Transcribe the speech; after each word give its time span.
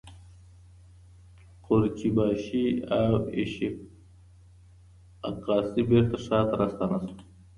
قورچي 1.63 2.07
باشي 2.17 2.65
او 2.97 3.11
ایشیک 3.35 3.75
اقاسي 5.29 5.81
بیرته 5.89 6.15
ښار 6.23 6.43
ته 6.49 6.55
راستانه 6.61 6.97
شول. 7.03 7.19